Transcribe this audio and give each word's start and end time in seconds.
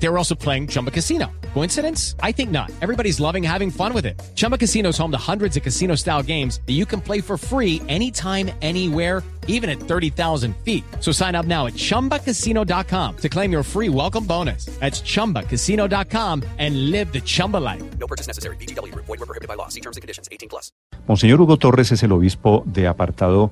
They 0.00 0.08
were 0.08 0.18
also 0.18 0.34
playing 0.34 0.68
Chumba 0.68 0.90
Casino. 0.90 1.26
Coincidence? 1.54 2.14
I 2.22 2.32
think 2.32 2.50
not. 2.50 2.70
Everybody's 2.80 3.18
loving 3.18 3.42
having 3.42 3.70
fun 3.70 3.92
with 3.92 4.06
it. 4.06 4.20
Chumba 4.36 4.56
Casino 4.56 4.90
is 4.90 4.98
home 4.98 5.10
to 5.10 5.18
hundreds 5.18 5.56
of 5.56 5.62
casino 5.62 5.96
style 5.96 6.22
games 6.22 6.60
that 6.66 6.74
you 6.74 6.86
can 6.86 7.00
play 7.00 7.20
for 7.20 7.36
free 7.36 7.82
anytime, 7.88 8.50
anywhere, 8.62 9.22
even 9.48 9.68
at 9.68 9.80
30,000 9.80 10.54
feet. 10.64 10.84
So 11.00 11.10
sign 11.10 11.34
up 11.34 11.46
now 11.46 11.66
at 11.66 11.74
chumbacasino.com 11.74 13.16
to 13.16 13.28
claim 13.28 13.50
your 13.50 13.64
free 13.64 13.88
welcome 13.88 14.24
bonus. 14.24 14.66
That's 14.78 15.02
chumbacasino.com 15.02 16.44
and 16.58 16.90
live 16.90 17.12
the 17.12 17.20
Chumba 17.20 17.56
life. 17.56 17.82
No 17.98 18.06
purchase 18.06 18.28
necessary. 18.28 18.56
BGW. 18.56 18.94
Void 18.94 19.08
were 19.08 19.26
prohibited 19.26 19.48
by 19.48 19.54
law. 19.54 19.68
See 19.68 19.80
terms 19.80 19.96
and 19.96 20.02
conditions. 20.02 20.28
18 20.30 20.48
plus. 20.48 20.70
Monseñor 21.08 21.40
Hugo 21.40 21.56
Torres 21.56 21.90
es 21.90 22.02
el 22.02 22.12
obispo 22.12 22.62
de 22.66 22.86
apartado 22.86 23.50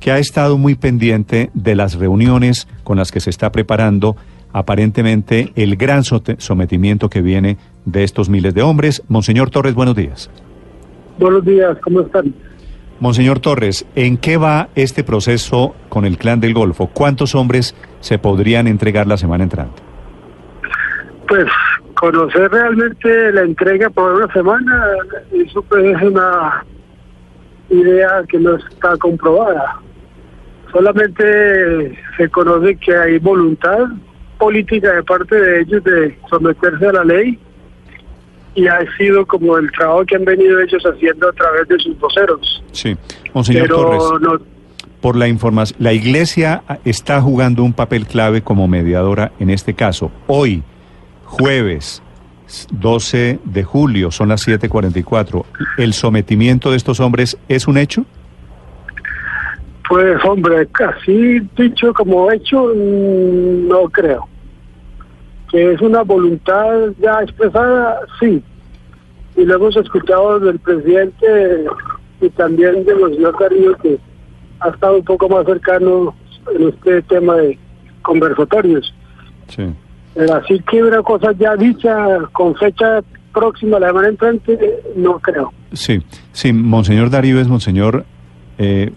que 0.00 0.10
ha 0.10 0.18
estado 0.18 0.58
muy 0.58 0.74
pendiente 0.74 1.50
de 1.54 1.76
las 1.76 1.94
reuniones 1.94 2.66
con 2.84 2.96
las 2.96 3.12
que 3.12 3.20
se 3.20 3.30
está 3.30 3.52
preparando 3.52 4.16
aparentemente 4.52 5.52
el 5.56 5.76
gran 5.76 6.02
sometimiento 6.04 7.08
que 7.08 7.22
viene 7.22 7.56
de 7.84 8.04
estos 8.04 8.28
miles 8.28 8.54
de 8.54 8.62
hombres. 8.62 9.02
Monseñor 9.08 9.50
Torres, 9.50 9.74
buenos 9.74 9.96
días. 9.96 10.30
Buenos 11.18 11.44
días, 11.44 11.76
¿cómo 11.82 12.00
están? 12.00 12.34
Monseñor 13.00 13.38
Torres, 13.38 13.86
¿en 13.94 14.18
qué 14.18 14.36
va 14.36 14.68
este 14.74 15.04
proceso 15.04 15.74
con 15.88 16.04
el 16.04 16.18
clan 16.18 16.40
del 16.40 16.52
Golfo? 16.52 16.88
¿Cuántos 16.88 17.34
hombres 17.34 17.74
se 18.00 18.18
podrían 18.18 18.66
entregar 18.66 19.06
la 19.06 19.16
semana 19.16 19.44
entrante? 19.44 19.82
Pues 21.26 21.46
conocer 21.94 22.50
realmente 22.50 23.32
la 23.32 23.42
entrega 23.42 23.88
por 23.88 24.12
una 24.14 24.32
semana, 24.32 24.84
eso 25.32 25.62
pues 25.62 25.84
es 25.96 26.02
una 26.02 26.64
idea 27.70 28.22
que 28.28 28.38
no 28.38 28.56
está 28.56 28.96
comprobada. 28.98 29.80
Solamente 30.72 31.98
se 32.16 32.28
conoce 32.28 32.76
que 32.76 32.94
hay 32.94 33.18
voluntad 33.18 33.88
política 34.40 34.92
de 34.92 35.02
parte 35.04 35.36
de 35.36 35.60
ellos 35.60 35.84
de 35.84 36.18
someterse 36.28 36.86
a 36.86 36.92
la 36.92 37.04
ley 37.04 37.38
y 38.54 38.66
ha 38.66 38.80
sido 38.96 39.24
como 39.26 39.58
el 39.58 39.70
trabajo 39.70 40.04
que 40.06 40.16
han 40.16 40.24
venido 40.24 40.58
ellos 40.60 40.82
haciendo 40.82 41.28
a 41.28 41.32
través 41.32 41.68
de 41.68 41.78
sus 41.78 41.96
voceros. 42.00 42.62
Sí, 42.72 42.96
Monseñor 43.32 43.68
Pero 43.68 43.76
Torres. 43.76 44.20
no, 44.22 44.40
por 45.00 45.16
la 45.16 45.28
información, 45.28 45.78
la 45.80 45.92
Iglesia 45.92 46.62
está 46.84 47.20
jugando 47.20 47.62
un 47.62 47.72
papel 47.72 48.06
clave 48.06 48.42
como 48.42 48.66
mediadora 48.66 49.32
en 49.38 49.50
este 49.50 49.74
caso. 49.74 50.10
Hoy, 50.26 50.62
jueves 51.24 52.02
12 52.72 53.38
de 53.44 53.62
julio, 53.62 54.10
son 54.10 54.28
las 54.28 54.46
7:44. 54.46 55.44
¿El 55.76 55.92
sometimiento 55.92 56.70
de 56.70 56.76
estos 56.76 56.98
hombres 57.00 57.38
es 57.48 57.68
un 57.68 57.78
hecho? 57.78 58.04
Pues 59.88 60.24
hombre, 60.24 60.66
casi 60.68 61.40
dicho 61.56 61.92
como 61.94 62.30
hecho, 62.30 62.72
mm, 62.74 63.68
no 63.68 63.88
creo. 63.88 64.29
Que 65.50 65.72
es 65.72 65.80
una 65.80 66.02
voluntad 66.02 66.90
ya 67.00 67.22
expresada, 67.22 68.00
sí. 68.18 68.42
Y 69.36 69.44
lo 69.44 69.56
hemos 69.56 69.76
escuchado 69.76 70.38
del 70.40 70.58
presidente 70.58 71.64
y 72.20 72.28
también 72.30 72.84
de 72.84 72.94
los 72.94 73.12
señor 73.14 73.36
Carrillo 73.36 73.76
que 73.82 73.98
ha 74.60 74.68
estado 74.68 74.96
un 74.96 75.04
poco 75.04 75.28
más 75.28 75.46
cercano 75.46 76.14
en 76.54 76.68
este 76.68 77.02
tema 77.02 77.36
de 77.36 77.58
conversatorios. 78.02 78.94
Sí. 79.48 79.64
Pero 80.14 80.34
así 80.34 80.60
que 80.70 80.82
una 80.82 81.02
cosa 81.02 81.32
ya 81.32 81.56
dicha 81.56 82.18
con 82.32 82.54
fecha 82.56 83.02
próxima 83.32 83.78
la 83.78 83.88
semana 83.88 84.08
entrante, 84.08 84.58
no 84.96 85.18
creo. 85.20 85.52
Sí, 85.72 86.02
sí, 86.32 86.52
Monseñor 86.52 87.10
Darío 87.10 87.40
es 87.40 87.48
Monseñor 87.48 88.04
eh, 88.58 88.92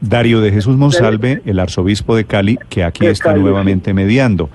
Darío 0.00 0.40
de 0.40 0.50
Jesús 0.50 0.76
Monsalve, 0.76 1.42
el 1.44 1.58
arzobispo 1.58 2.14
de 2.14 2.24
Cali, 2.24 2.58
que 2.68 2.84
aquí 2.84 3.06
De 3.06 3.12
está 3.12 3.30
Cali, 3.30 3.42
nuevamente 3.42 3.92
mediando. 3.92 4.48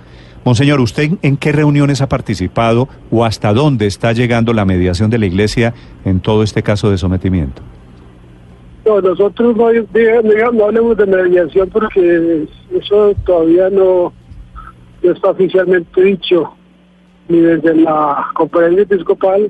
Monseñor, 0.45 0.79
¿usted 0.79 1.09
en 1.23 1.37
qué 1.37 1.51
reuniones 1.51 2.01
ha 2.01 2.07
participado 2.07 2.87
o 3.09 3.25
hasta 3.25 3.51
dónde 3.51 3.87
está 3.87 4.13
llegando 4.13 4.53
la 4.53 4.63
mediación 4.63 5.09
de 5.09 5.17
la 5.17 5.25
Iglesia 5.25 5.73
en 6.05 6.19
todo 6.19 6.43
este 6.43 6.61
caso 6.61 6.91
de 6.91 6.99
sometimiento? 6.99 7.63
No, 8.85 9.01
nosotros 9.01 9.57
no, 9.57 9.71
diga- 9.71 10.51
no 10.53 10.65
hablemos 10.65 10.95
de 10.97 11.07
mediación 11.07 11.67
porque 11.71 12.47
eso 12.71 13.15
todavía 13.25 13.71
no, 13.71 14.13
no 15.01 15.11
está 15.11 15.31
oficialmente 15.31 16.03
dicho, 16.03 16.53
ni 17.27 17.39
desde 17.39 17.73
la 17.77 18.27
conferencia 18.35 18.83
episcopal, 18.83 19.47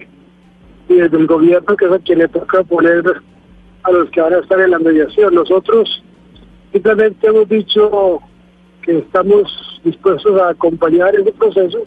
ni 0.87 0.95
desde 0.95 1.17
el 1.17 1.27
gobierno, 1.27 1.75
que 1.75 1.85
es 1.85 1.91
a 1.91 1.99
quien 1.99 2.19
le 2.19 2.29
toca 2.29 2.63
poner 2.63 3.03
a 3.83 3.91
los 3.91 4.09
que 4.11 4.21
van 4.21 4.33
a 4.33 4.37
estar 4.37 4.61
en 4.61 4.71
la 4.71 4.79
mediación. 4.79 5.35
Nosotros 5.35 6.01
simplemente 6.71 7.27
hemos 7.27 7.49
dicho 7.49 8.21
que 8.83 8.99
estamos 8.99 9.51
dispuestos 9.85 10.41
a 10.41 10.49
acompañar 10.49 11.15
ese 11.15 11.31
proceso, 11.31 11.77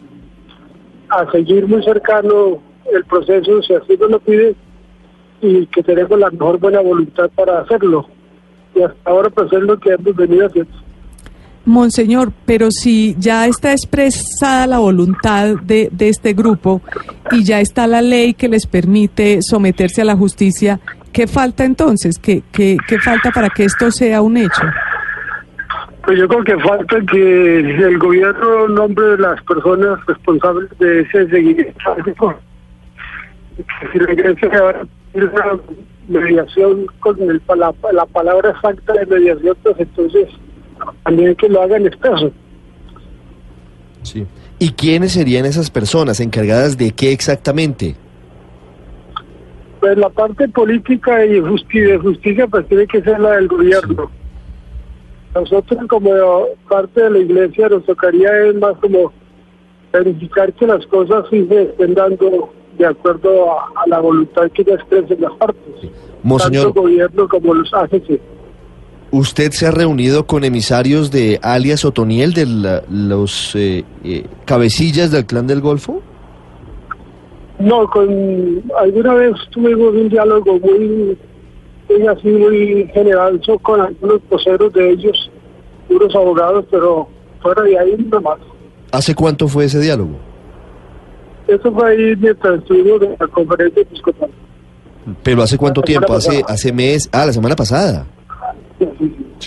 a 1.09 1.29
seguir 1.31 1.67
muy 1.67 1.83
cercano 1.83 2.59
el 2.91 3.05
proceso, 3.05 3.61
si 3.61 3.73
así 3.73 3.95
nos 3.99 4.09
lo 4.09 4.19
pide, 4.19 4.55
y 5.41 5.67
que 5.67 5.83
tenemos 5.83 6.17
la 6.17 6.31
mejor 6.31 6.59
buena 6.59 6.81
voluntad 6.81 7.29
para 7.35 7.59
hacerlo. 7.59 8.07
Y 8.75 8.81
hasta 8.81 9.09
ahora 9.09 9.29
pues 9.29 9.51
es 9.53 9.61
lo 9.61 9.79
que 9.79 9.91
hemos 9.91 10.15
venido 10.15 10.47
haciendo. 10.47 10.71
Monseñor, 11.65 12.31
pero 12.45 12.71
si 12.71 13.15
ya 13.19 13.45
está 13.45 13.73
expresada 13.73 14.65
la 14.65 14.79
voluntad 14.79 15.55
de, 15.61 15.89
de 15.91 16.09
este 16.09 16.33
grupo 16.33 16.81
y 17.31 17.43
ya 17.43 17.59
está 17.59 17.85
la 17.85 18.01
ley 18.01 18.33
que 18.33 18.47
les 18.47 18.65
permite 18.65 19.41
someterse 19.41 20.01
a 20.01 20.05
la 20.05 20.15
justicia, 20.15 20.79
¿qué 21.11 21.27
falta 21.27 21.65
entonces? 21.65 22.17
¿Qué, 22.17 22.43
qué, 22.51 22.77
qué 22.87 22.97
falta 22.99 23.31
para 23.31 23.49
que 23.49 23.65
esto 23.65 23.91
sea 23.91 24.21
un 24.21 24.37
hecho? 24.37 24.63
Pues 26.09 26.17
yo 26.17 26.27
creo 26.27 26.43
que 26.43 26.57
falta 26.57 26.99
que 27.05 27.59
el 27.59 27.99
gobierno 27.99 28.67
nombre 28.67 29.15
las 29.19 29.39
personas 29.43 30.03
responsables 30.07 30.67
de 30.79 31.01
ese 31.01 31.29
seguimiento. 31.29 32.35
Si 33.93 33.99
va 33.99 34.71
a 34.71 35.53
una 35.53 35.59
mediación 36.07 36.87
con 36.99 37.21
el, 37.21 37.39
la, 37.55 37.71
la 37.93 38.05
palabra 38.07 38.49
exacta 38.49 38.93
de 38.93 39.05
mediación, 39.05 39.55
pues 39.61 39.75
entonces 39.77 40.29
también 41.03 41.35
que 41.35 41.47
lo 41.47 41.61
hagan 41.61 41.85
expreso. 41.85 42.31
Sí. 44.01 44.25
¿Y 44.57 44.71
quiénes 44.71 45.11
serían 45.11 45.45
esas 45.45 45.69
personas 45.69 46.19
encargadas 46.21 46.75
de 46.75 46.89
qué 46.89 47.11
exactamente? 47.11 47.95
Pues 49.79 49.95
la 49.95 50.09
parte 50.09 50.47
política 50.47 51.23
y 51.23 51.39
justi- 51.39 51.85
de 51.85 51.99
justicia 51.99 52.47
pues 52.47 52.67
tiene 52.67 52.87
que 52.87 52.99
ser 53.03 53.19
la 53.19 53.33
del 53.33 53.47
gobierno. 53.47 54.09
Nosotros 55.35 55.79
como 55.87 56.09
parte 56.67 57.03
de 57.03 57.09
la 57.11 57.19
iglesia 57.19 57.69
nos 57.69 57.85
tocaría 57.85 58.29
es 58.47 58.55
más 58.55 58.75
como 58.77 59.11
verificar 59.93 60.51
que 60.53 60.65
las 60.67 60.85
cosas 60.87 61.25
sí 61.29 61.45
se 61.47 61.63
estén 61.63 61.93
dando 61.93 62.49
de 62.77 62.85
acuerdo 62.85 63.51
a, 63.51 63.65
a 63.83 63.87
la 63.87 63.99
voluntad 63.99 64.49
que 64.53 64.63
ya 64.63 64.73
expresen 64.75 65.21
las 65.21 65.33
partes. 65.33 65.61
Monseñor, 66.23 66.65
Tanto 66.65 66.79
el 66.79 66.85
gobierno 66.85 67.27
como 67.27 67.53
los 67.53 67.73
AGC. 67.73 68.19
¿usted 69.11 69.51
se 69.51 69.65
ha 69.65 69.71
reunido 69.71 70.25
con 70.27 70.43
emisarios 70.43 71.09
de 71.09 71.39
alias 71.41 71.83
Otoniel, 71.83 72.33
de 72.33 72.45
la- 72.45 72.83
los 72.91 73.55
eh, 73.55 73.83
eh, 74.03 74.23
cabecillas 74.45 75.09
del 75.11 75.25
clan 75.25 75.47
del 75.47 75.61
Golfo? 75.61 76.01
No, 77.59 77.87
con 77.89 78.61
alguna 78.79 79.13
vez 79.15 79.33
tuvimos 79.51 79.93
un 79.95 80.09
diálogo 80.09 80.59
muy, 80.59 81.17
así, 82.07 82.27
muy 82.27 82.89
general 82.93 83.39
so- 83.43 83.59
con 83.59 83.81
algunos 83.81 84.21
voceros 84.29 84.71
de 84.73 84.91
ellos, 84.91 85.31
unos 85.89 86.15
abogados, 86.15 86.65
pero 86.71 87.07
fuera 87.41 87.63
de 87.63 87.77
ahí 87.79 87.95
nada 87.97 88.19
más. 88.21 88.37
¿Hace 88.91 89.13
cuánto 89.15 89.47
fue 89.47 89.65
ese 89.65 89.79
diálogo? 89.79 90.11
Eso 91.47 91.71
fue 91.71 91.91
ahí 91.91 92.15
mientras 92.19 92.59
estuvimos 92.59 93.01
en 93.01 93.15
la 93.19 93.27
conferencia 93.27 93.81
episcopal. 93.81 94.29
¿Pero 95.23 95.41
hace 95.41 95.57
cuánto 95.57 95.81
tiempo? 95.81 96.13
¿Hace, 96.13 96.43
hace 96.47 96.71
mes? 96.71 97.09
Ah, 97.11 97.25
la 97.25 97.33
semana 97.33 97.55
pasada. 97.55 98.05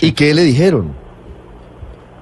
¿Y 0.01 0.11
qué 0.11 0.33
le 0.33 0.43
dijeron? 0.43 0.91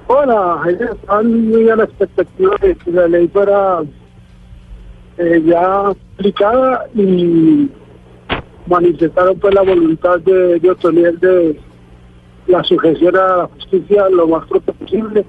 Bueno, 0.06 0.64
ellos 0.68 0.90
están 1.00 1.48
muy 1.48 1.68
a 1.70 1.76
la 1.76 1.84
expectativa 1.84 2.54
de 2.60 2.74
que 2.76 2.90
la 2.90 3.08
ley 3.08 3.26
fuera 3.28 3.80
eh, 5.18 5.42
ya 5.44 5.88
aplicada 5.88 6.86
y 6.94 7.68
manifestaron 8.72 9.38
pues 9.38 9.54
la 9.54 9.62
voluntad 9.62 10.18
de, 10.20 10.58
de 10.58 10.70
Otoniel 10.70 11.18
de 11.20 11.60
la 12.46 12.64
sujeción 12.64 13.16
a 13.16 13.36
la 13.36 13.46
justicia 13.46 14.08
lo 14.08 14.26
más 14.26 14.46
pronto 14.48 14.72
posible 14.72 15.24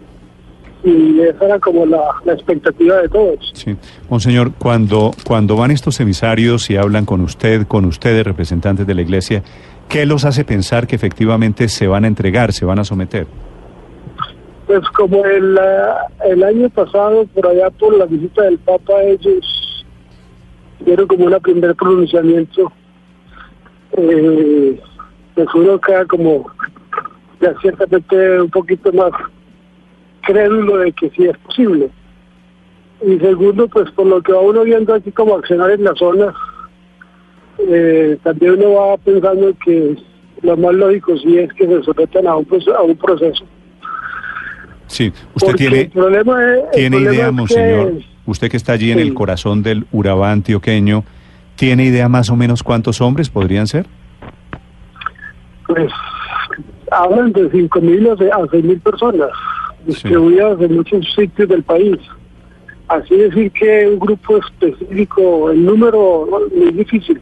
y 0.84 1.22
esa 1.22 1.45
era 1.45 1.60
como 1.60 1.86
la, 1.86 2.01
la 2.25 2.34
expectativa 2.34 2.98
de 2.98 3.07
todos. 3.07 3.51
Sí. 3.54 3.75
Monseñor, 4.10 4.51
cuando, 4.60 5.12
cuando 5.24 5.56
van 5.56 5.72
estos 5.72 6.00
emisarios 6.01 6.69
y 6.69 6.75
hablan 6.75 7.06
con 7.06 7.22
usted, 7.22 7.66
con 7.68 7.86
ustedes, 7.86 8.25
representantes 8.25 8.86
de 8.86 8.94
la 8.94 9.01
Iglesia, 9.01 9.44
¿qué 9.88 10.06
los 10.06 10.25
hace 10.25 10.44
pensar 10.44 10.86
que 10.86 10.95
efectivamente 10.95 11.69
se 11.69 11.88
van 11.88 12.04
a 12.04 12.07
entregar, 12.07 12.51
se 12.51 12.66
van 12.66 12.80
a 12.80 12.84
someter? 12.84 13.28
Pues 14.68 14.81
como 14.90 15.24
el, 15.25 15.57
ah, 15.57 16.07
el 16.25 16.44
año 16.44 16.69
pasado, 16.69 17.25
por 17.28 17.48
allá 17.48 17.69
por 17.69 17.98
la 17.98 18.06
visita 18.06 18.44
del 18.44 18.57
Papa, 18.60 19.01
ellos 19.04 19.86
dieron 20.86 21.07
como 21.07 21.25
un 21.25 21.40
primer 21.42 21.75
pronunciamiento 21.75 22.72
eh, 23.98 24.80
pues 25.36 25.48
uno 25.56 25.80
queda 25.80 26.06
como 26.06 26.50
ya 27.42 27.54
ciertamente 27.62 28.42
un 28.42 28.50
poquito 28.50 28.92
más 28.94 29.12
crédulo 30.22 30.78
de 30.78 30.92
que 30.94 31.10
sí 31.12 31.25
es 31.25 31.38
posible. 31.40 31.90
Y 33.06 33.18
segundo, 33.19 33.68
pues 33.68 33.92
por 33.92 34.06
lo 34.07 34.22
que 34.22 34.31
va 34.31 34.40
uno 34.40 34.63
viendo 34.63 34.94
aquí 34.94 35.12
como 35.12 35.36
accionar 35.36 35.72
en 35.72 35.84
la 35.84 35.94
zona, 35.95 36.34
eh, 37.60 38.18
también 38.24 38.54
uno 38.54 38.74
va 38.74 38.98
pensando 38.98 39.54
que 39.66 39.98
lo 40.42 40.57
más 40.57 40.74
lógico 40.74 41.18
sí 41.18 41.38
es 41.38 41.51
que 41.54 41.68
se 41.68 41.84
sometan 41.84 42.28
a 42.28 42.38
un, 42.38 42.48
a 42.78 42.81
un 42.81 42.95
proceso. 42.95 43.44
Sí, 44.88 45.12
usted 45.34 45.48
Porque 45.48 45.57
tiene, 45.68 45.81
el 45.81 45.90
problema 45.90 46.44
es, 46.44 46.63
el 46.63 46.69
tiene 46.72 46.90
problema 46.98 47.13
idea, 47.16 47.28
es 47.28 47.34
monseñor, 47.34 47.92
que- 47.98 48.06
usted 48.25 48.50
que 48.51 48.57
está 48.57 48.74
allí 48.74 48.92
en 48.92 49.00
el 49.00 49.13
corazón 49.13 49.63
del 49.63 49.86
Urabá 49.92 50.31
antioqueño, 50.31 51.04
¿tiene 51.56 51.86
idea 51.86 52.10
más 52.10 52.30
o 52.30 52.36
menos 52.36 52.64
cuántos 52.64 53.02
hombres 53.02 53.30
podrían 53.30 53.68
ser? 53.68 53.88
pues 55.74 55.92
hablan 56.92 57.32
de 57.34 57.50
5 57.50 57.82
mil 57.82 58.08
a 58.08 58.16
6 58.52 58.64
mil 58.64 58.80
personas 58.80 59.30
distribuidas 59.86 60.62
en 60.62 60.76
muchos 60.76 61.06
sitios 61.16 61.50
del 61.50 61.64
país. 61.64 61.98
Así 62.88 63.16
decir 63.16 63.52
que 63.52 63.88
un 63.88 64.00
grupo 64.00 64.38
específico, 64.38 65.50
el 65.50 65.66
número 65.66 66.28
es 66.46 66.58
muy 66.58 66.72
difícil. 66.74 67.20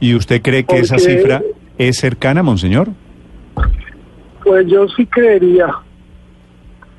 ¿Y 0.00 0.14
usted 0.14 0.42
cree 0.42 0.64
que 0.64 0.78
esa 0.78 0.98
cifra 0.98 1.42
es 1.78 1.96
cercana, 1.96 2.42
monseñor? 2.42 2.88
Pues 4.42 4.66
yo 4.66 4.86
sí 4.88 5.06
creería. 5.06 5.74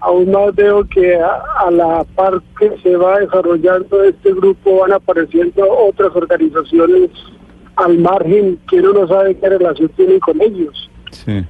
Aún 0.06 0.32
más 0.32 0.54
veo 0.54 0.84
que 0.88 1.16
a, 1.16 1.42
a 1.66 1.72
la 1.72 2.04
par 2.16 2.40
que 2.60 2.72
se 2.84 2.96
va 2.96 3.20
desarrollando 3.20 4.04
este 4.04 4.32
grupo 4.34 4.80
van 4.82 4.94
apareciendo 4.94 5.64
otras 5.90 6.16
organizaciones 6.16 7.10
al 7.76 7.98
margen 7.98 8.60
que 8.70 8.80
uno 8.82 8.94
no 9.02 9.08
sabe 9.08 9.36
qué 9.36 9.50
relación 9.50 9.90
tienen 9.96 10.20
con 10.20 10.40
ellos. 10.42 10.90
Sí. 11.12 11.44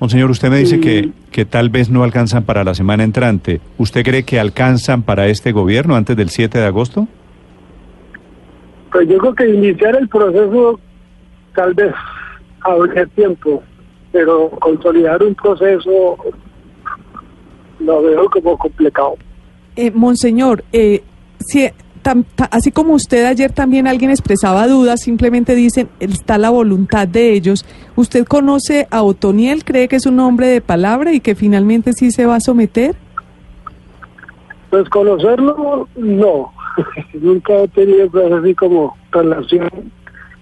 Monseñor, 0.00 0.30
usted 0.30 0.50
me 0.50 0.58
dice 0.58 0.76
Sí. 0.76 0.80
que, 0.80 1.10
que 1.30 1.44
tal 1.44 1.68
vez 1.68 1.88
no 1.90 2.02
alcanzan 2.02 2.42
para 2.44 2.64
la 2.64 2.74
semana 2.74 3.04
entrante. 3.04 3.60
¿Usted 3.78 4.02
cree 4.02 4.24
que 4.24 4.40
alcanzan 4.40 5.02
para 5.02 5.28
este 5.28 5.52
gobierno 5.52 5.94
antes 5.94 6.16
del 6.16 6.30
7 6.30 6.58
de 6.58 6.66
agosto? 6.66 7.06
Pues 8.90 9.08
yo 9.08 9.18
creo 9.18 9.34
que 9.34 9.48
iniciar 9.48 9.94
el 9.96 10.08
proceso 10.08 10.80
tal 11.54 11.74
vez 11.74 11.92
habría 12.62 13.06
tiempo, 13.06 13.62
pero 14.10 14.50
consolidar 14.60 15.22
un 15.22 15.34
proceso 15.34 16.16
lo 17.80 18.02
veo 18.02 18.28
como 18.30 18.56
complicado. 18.58 19.14
Eh, 19.76 19.90
Monseñor, 19.92 20.64
eh, 20.72 21.02
si, 21.38 21.68
tam- 22.02 22.24
ta- 22.34 22.48
así 22.50 22.70
como 22.72 22.94
usted 22.94 23.24
ayer 23.26 23.52
también 23.52 23.86
alguien 23.86 24.10
expresaba 24.10 24.66
dudas, 24.68 25.00
simplemente 25.00 25.54
dicen, 25.54 25.88
está 26.00 26.38
la 26.38 26.50
voluntad 26.50 27.06
de 27.08 27.32
ellos. 27.32 27.64
¿Usted 27.96 28.24
conoce 28.26 28.86
a 28.90 29.02
Otoniel? 29.02 29.64
¿Cree 29.64 29.88
que 29.88 29.96
es 29.96 30.06
un 30.06 30.20
hombre 30.20 30.48
de 30.48 30.60
palabra 30.60 31.12
y 31.12 31.20
que 31.20 31.34
finalmente 31.34 31.92
sí 31.92 32.10
se 32.10 32.26
va 32.26 32.36
a 32.36 32.40
someter? 32.40 32.94
Pues 34.70 34.88
conocerlo, 34.88 35.88
no. 35.96 36.52
Nunca 37.14 37.54
he 37.54 37.68
tenido 37.68 38.08
pues, 38.10 38.32
así 38.32 38.54
como 38.54 38.96
relación 39.10 39.68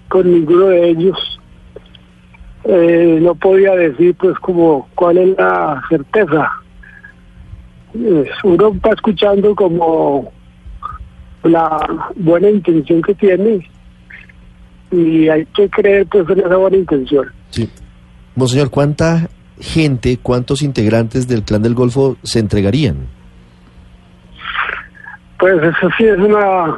con 0.09 0.31
ninguno 0.31 0.67
de 0.67 0.91
ellos. 0.91 1.19
Eh, 2.65 3.19
no 3.23 3.35
podía 3.35 3.75
decir 3.75 4.15
pues 4.19 4.39
como 4.41 4.89
cuál 4.95 5.17
es 5.19 5.37
la 5.39 5.83
certeza. 5.89 6.51
Uno 8.45 8.81
va 8.81 8.91
escuchando 8.93 9.55
como 9.55 10.33
la 11.43 12.09
buena 12.17 12.51
intención 12.51 13.03
que 13.03 13.15
tiene 13.15 13.69
y 14.91 15.29
hay 15.29 15.45
que 15.47 15.69
creer 15.69 16.07
pues 16.07 16.29
en 16.31 16.41
esa 16.41 16.57
buena 16.57 16.77
intención. 16.77 17.27
Sí. 17.51 17.69
Monseñor, 18.35 18.71
¿cuánta 18.71 19.29
gente, 19.61 20.19
cuántos 20.23 20.63
integrantes 20.63 21.27
del 21.29 21.43
Clan 21.43 21.63
del 21.63 21.75
Golfo 21.75 22.17
se 22.23 22.39
entregarían? 22.39 23.07
Pues 25.39 25.55
eso 25.63 25.89
sí 25.97 26.05
es 26.05 26.19
una, 26.19 26.77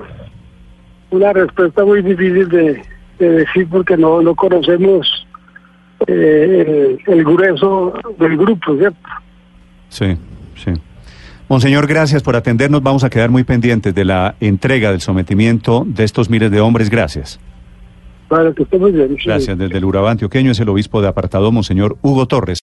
una 1.11 1.33
respuesta 1.33 1.85
muy 1.85 2.03
difícil 2.03 2.49
de, 2.49 2.83
de 3.19 3.29
decir 3.31 3.69
porque 3.71 3.97
no, 3.97 4.21
no 4.21 4.35
conocemos 4.35 5.27
eh, 6.07 6.99
el, 7.07 7.15
el 7.15 7.25
grueso 7.25 7.95
del 8.19 8.37
grupo, 8.37 8.77
¿cierto? 8.77 9.09
Sí, 9.89 10.17
sí. 10.57 10.73
Monseñor, 11.51 11.89
gracias 11.89 12.23
por 12.23 12.37
atendernos. 12.37 12.81
Vamos 12.81 13.03
a 13.03 13.11
quedar 13.11 13.29
muy 13.29 13.43
pendientes 13.43 13.93
de 13.93 14.05
la 14.05 14.37
entrega 14.39 14.93
del 14.93 15.01
sometimiento 15.01 15.85
de 15.85 16.05
estos 16.05 16.31
miles 16.31 16.49
de 16.53 16.61
hombres. 16.61 16.89
Gracias. 16.89 17.41
Para 18.29 18.53
que 18.53 18.63
estemos 18.63 18.93
bien. 18.93 19.17
Gracias. 19.25 19.59
Desde 19.59 19.77
el 19.77 19.85
Urabá 19.85 20.13
antioqueño 20.13 20.53
es 20.53 20.61
el 20.61 20.69
obispo 20.69 21.03
de 21.03 21.09
apartado, 21.09 21.51
Monseñor 21.51 21.97
Hugo 22.03 22.29
Torres. 22.29 22.59